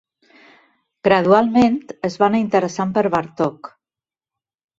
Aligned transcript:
Gradualment, 1.07 1.77
es 2.09 2.15
va 2.23 2.25
anar 2.29 2.41
interessant 2.45 2.95
per 2.97 3.05
Bartók. 3.19 3.71